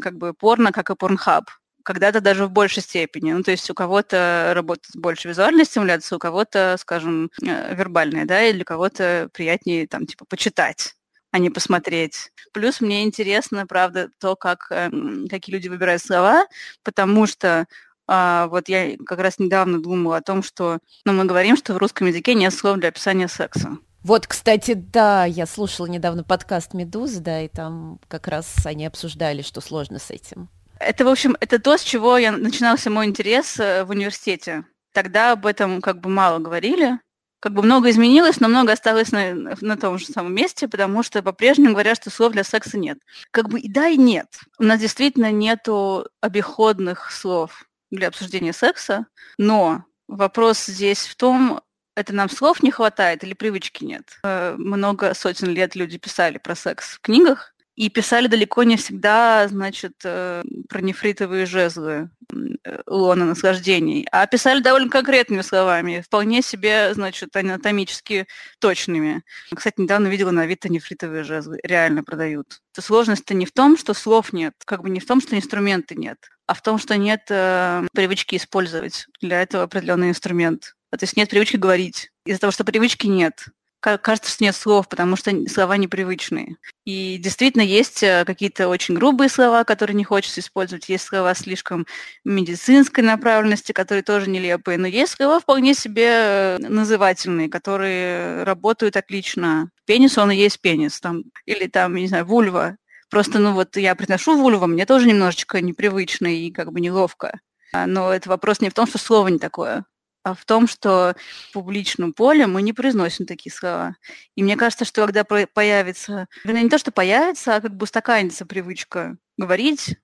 [0.00, 1.50] как бы порно, как и порнхаб
[1.88, 3.32] когда-то даже в большей степени.
[3.32, 8.42] Ну, то есть у кого-то работает больше визуальная стимуляция, у кого-то, скажем, э, вербальная, да,
[8.42, 10.94] или у кого-то приятнее там типа почитать
[11.30, 12.30] а не посмотреть.
[12.52, 14.90] Плюс мне интересно, правда, то, как, э,
[15.30, 16.46] какие люди выбирают слова,
[16.82, 17.66] потому что
[18.06, 21.78] а, вот я как раз недавно думала о том, что ну, мы говорим, что в
[21.78, 23.78] русском языке нет слов для описания секса.
[24.02, 29.42] Вот, кстати, да, я слушала недавно подкаст «Медузы», да, и там как раз они обсуждали,
[29.42, 30.50] что сложно с этим.
[30.80, 34.64] Это, в общем, это то, с чего я начинался мой интерес э, в университете.
[34.92, 36.98] Тогда об этом как бы мало говорили.
[37.40, 41.22] Как бы много изменилось, но много осталось на, на том же самом месте, потому что
[41.22, 42.98] по-прежнему говорят, что слов для секса нет.
[43.30, 44.26] Как бы и да, и нет.
[44.58, 49.06] У нас действительно нету обиходных слов для обсуждения секса,
[49.38, 51.60] но вопрос здесь в том,
[51.94, 54.18] это нам слов не хватает или привычки нет.
[54.24, 59.46] Э, много сотен лет люди писали про секс в книгах, и писали далеко не всегда,
[59.46, 66.92] значит, э, про нефритовые жезлы э, лона наслаждений, а писали довольно конкретными словами, вполне себе,
[66.94, 68.26] значит, анатомически
[68.58, 69.22] точными.
[69.54, 72.58] Кстати, недавно видела на Авито нефритовые жезлы, реально продают.
[72.76, 76.18] Сложность-то не в том, что слов нет, как бы не в том, что инструмента нет,
[76.48, 80.74] а в том, что нет э, привычки использовать для этого определенный инструмент.
[80.90, 82.10] То есть нет привычки говорить.
[82.24, 83.46] Из-за того, что привычки нет,
[83.80, 86.56] кажется, что нет слов, потому что слова непривычные.
[86.84, 91.86] И действительно есть э, какие-то очень грубые слова, которые не хочется использовать, есть слова слишком
[92.24, 99.70] медицинской направленности, которые тоже нелепые, но есть слова вполне себе э, назывательные, которые работают отлично.
[99.86, 102.76] Пенис, он и есть пенис, там, или там, не знаю, вульва,
[103.10, 107.40] Просто, ну вот я приношу вульву, мне тоже немножечко непривычно и как бы неловко.
[107.72, 109.84] А, но это вопрос не в том, что слово не такое,
[110.24, 111.14] в том, что
[111.48, 113.96] в публичном поле мы не произносим такие слова.
[114.34, 118.46] И мне кажется, что когда появится, вернее, не то, что появится, а как бы устаканится
[118.46, 119.96] привычка говорить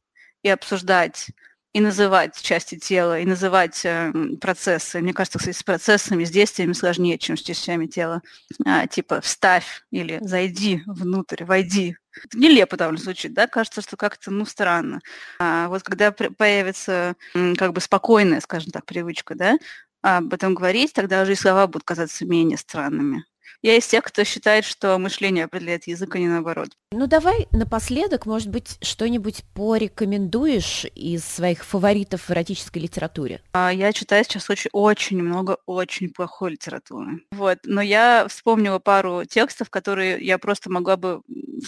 [0.43, 1.31] и обсуждать
[1.75, 5.01] и называть части тела, и называть э, процессы.
[5.01, 8.23] Мне кажется, кстати, с процессами, с действиями сложнее, чем с частями тела.
[8.65, 11.97] А, типа «вставь» или «зайди внутрь», «войди».
[12.23, 13.49] Это нелепо довольно звучит, да?
[13.49, 15.01] Кажется, что как-то, ну, странно.
[15.41, 17.17] А вот когда появится
[17.57, 19.59] как бы спокойная, скажем так, привычка, да,
[20.05, 23.25] об этом говорить, тогда уже и слова будут казаться менее странными.
[23.63, 26.69] Я из тех, кто считает, что мышление определяет язык, а не наоборот.
[26.93, 33.41] Ну давай напоследок, может быть, что-нибудь порекомендуешь из своих фаворитов в эротической литературе?
[33.53, 37.23] А, я читаю сейчас очень, очень много очень плохой литературы.
[37.33, 37.59] Вот.
[37.65, 41.23] Но я вспомнила пару текстов, которые я просто могла бы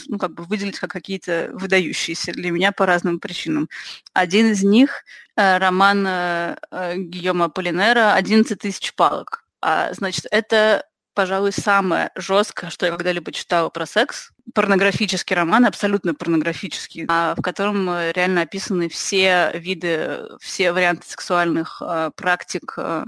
[0.06, 3.68] ну, как бы выделить как какие-то выдающиеся для меня по разным причинам.
[4.12, 5.04] Один из них
[5.36, 9.44] э, роман э, э, Гийома Полинера «11 тысяч палок».
[9.60, 10.84] А, значит, это
[11.16, 14.30] пожалуй, самое жесткое, что я когда-либо читала про секс.
[14.54, 21.82] Порнографический роман, абсолютно порнографический, а, в котором э, реально описаны все виды, все варианты сексуальных
[21.84, 23.04] э, практик, э,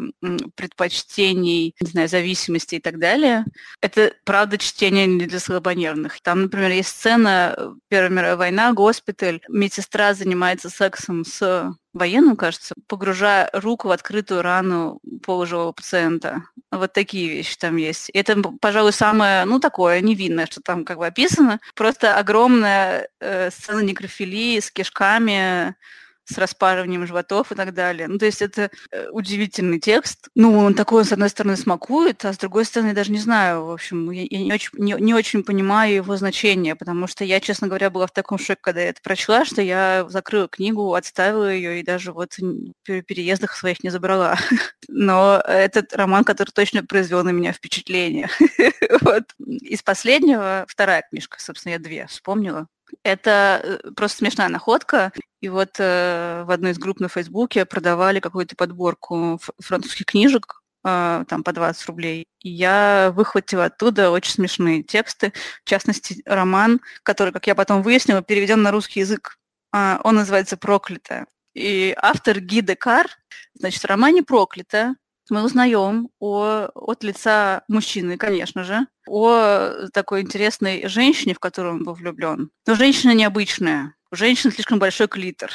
[0.54, 3.44] предпочтений, не знаю, зависимости и так далее.
[3.80, 6.20] Это, правда, чтение не для слабонервных.
[6.22, 13.50] Там, например, есть сцена Первая мировая война, госпиталь, медсестра занимается сексом с военным, кажется, погружая
[13.52, 16.44] руку в открытую рану полуживого пациента.
[16.70, 18.10] Вот такие вещи там есть.
[18.10, 21.27] Это, пожалуй, самое, ну, такое невинное, что там как бы описано.
[21.74, 25.74] Просто огромная э, сцена некрофилии с кишками,
[26.28, 28.06] с распарыванием животов и так далее.
[28.08, 30.28] Ну, то есть это э, удивительный текст.
[30.34, 33.64] Ну, он такой, с одной стороны, смакует, а с другой стороны, я даже не знаю,
[33.64, 37.40] в общем, я, я не, очень, не, не очень понимаю его значение, потому что я,
[37.40, 41.50] честно говоря, была в таком шоке, когда я это прочла, что я закрыла книгу, отставила
[41.50, 42.36] ее и даже вот
[42.84, 44.36] при переездах своих не забрала.
[44.88, 48.28] Но этот роман, который точно произвел на меня впечатление.
[49.00, 49.24] Вот.
[49.38, 52.66] Из последнего, вторая книжка, собственно, я две вспомнила.
[53.02, 55.12] Это э, просто смешная находка.
[55.40, 61.24] И вот э, в одной из групп на Фейсбуке продавали какую-то подборку французских книжек, э,
[61.28, 62.26] там по 20 рублей.
[62.42, 65.32] И я выхватила оттуда очень смешные тексты,
[65.64, 69.38] в частности, роман, который, как я потом выяснила, переведен на русский язык.
[69.72, 71.26] Э, он называется «Проклятая».
[71.54, 73.08] И автор Ги Декар,
[73.54, 74.96] значит, в романе «Проклятая»
[75.30, 81.84] мы узнаем о, от лица мужчины, конечно же, о такой интересной женщине, в которую он
[81.84, 82.50] был влюблен.
[82.66, 83.94] Но женщина необычная.
[84.10, 85.50] У женщины слишком большой клитор.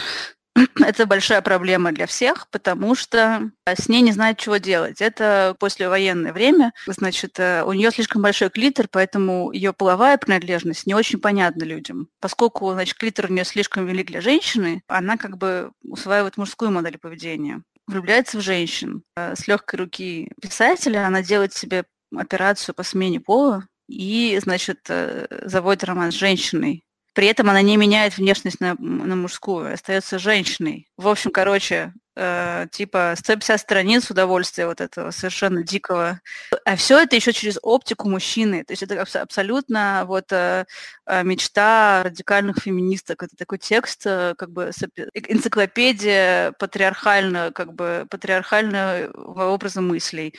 [0.79, 5.01] Это большая проблема для всех, потому что с ней не знают, чего делать.
[5.01, 10.93] Это послевоенное время, значит, э, у нее слишком большой клитор, поэтому ее половая принадлежность не
[10.93, 12.09] очень понятна людям.
[12.19, 16.99] Поскольку, значит, клитор у нее слишком велик для женщины, она как бы усваивает мужскую модель
[16.99, 19.03] поведения влюбляется в женщин.
[19.15, 21.85] Э, с легкой руки писателя она делает себе
[22.15, 26.83] операцию по смене пола и, значит, э, заводит роман с женщиной.
[27.13, 30.87] При этом она не меняет внешность на, на мужскую, остается женщиной.
[30.97, 36.21] В общем, короче, э, типа 150 страниц удовольствия вот этого совершенно дикого.
[36.65, 38.63] А все это еще через оптику мужчины.
[38.63, 40.65] То есть это абсолютно вот э,
[41.05, 43.23] э, мечта радикальных феминисток.
[43.23, 44.71] Это такой текст, э, как бы
[45.13, 50.33] энциклопедия патриархально, как бы патриархального образа мыслей.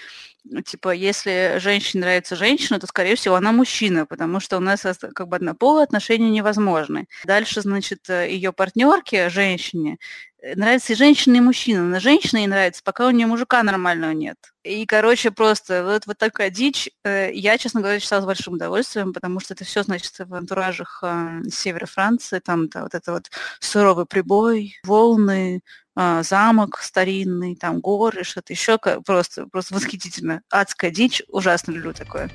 [0.67, 4.83] Типа, если женщине нравится женщина, то, скорее всего, она мужчина, потому что у нас
[5.15, 7.07] как бы однополые отношения невозможны.
[7.25, 9.99] Дальше, значит, э, ее партнерке, женщине,
[10.45, 11.83] Э, нравится и женщина, и мужчина.
[11.85, 14.37] Но женщина ей нравится, пока у нее мужика нормального нет.
[14.63, 16.91] И, короче, просто вот, вот такая дичь.
[17.05, 21.03] Э, я, честно говоря, читала с большим удовольствием, потому что это все, значит, в антуражах
[21.51, 22.41] севера Франции.
[22.41, 23.31] Там -то, вот это вот
[23.61, 25.63] суровый прибой, волны,
[25.97, 28.79] замок старинный, там горы, что-то еще.
[28.79, 30.43] Просто, просто восхитительно.
[30.51, 31.23] Адская дичь.
[31.29, 32.31] Ужасно люблю такое.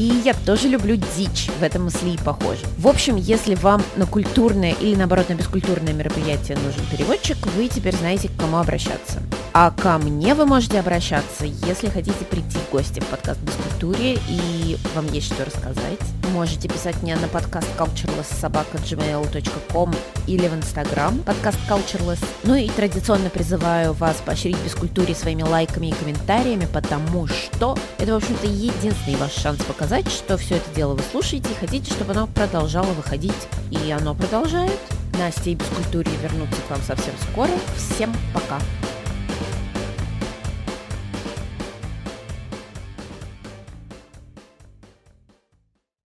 [0.00, 2.62] И я тоже люблю дичь, в этом мысли и похоже.
[2.78, 7.94] В общем, если вам на культурное или наоборот на бескультурное мероприятие нужен переводчик, вы теперь
[7.94, 9.22] знаете, к кому обращаться.
[9.52, 14.78] А ко мне вы можете обращаться, если хотите прийти в гости в подкаст «Бескультуре» и
[14.94, 15.98] вам есть что рассказать.
[16.32, 19.92] Можете писать мне на подкаст cultureless.gmail.com
[20.28, 22.24] или в Инстаграм подкаст cultureless.
[22.44, 28.16] Ну и традиционно призываю вас поощрить бескультуре своими лайками и комментариями, потому что это, в
[28.16, 32.28] общем-то, единственный ваш шанс показать, что все это дело вы слушаете и хотите, чтобы оно
[32.28, 33.48] продолжало выходить.
[33.72, 34.78] И оно продолжает.
[35.18, 37.50] Настя и бескультуре вернутся к вам совсем скоро.
[37.76, 38.60] Всем пока!